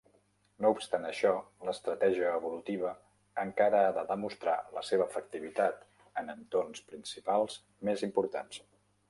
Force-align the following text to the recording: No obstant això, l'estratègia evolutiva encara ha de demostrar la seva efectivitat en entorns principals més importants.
No 0.65 0.69
obstant 0.75 1.03
això, 1.09 1.33
l'estratègia 1.67 2.31
evolutiva 2.37 2.93
encara 3.43 3.83
ha 3.91 3.91
de 3.99 4.05
demostrar 4.13 4.57
la 4.79 4.83
seva 4.89 5.07
efectivitat 5.13 5.85
en 6.23 6.35
entorns 6.37 6.83
principals 6.91 7.61
més 7.91 8.09
importants. 8.11 8.65